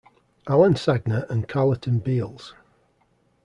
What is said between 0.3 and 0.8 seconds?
Alan